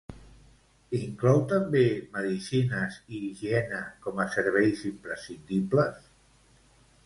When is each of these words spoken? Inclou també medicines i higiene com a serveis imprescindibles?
Inclou 0.99 1.41
també 1.51 1.83
medicines 2.15 2.97
i 3.17 3.21
higiene 3.27 3.83
com 4.07 4.25
a 4.27 4.29
serveis 4.39 4.85
imprescindibles? 4.95 6.13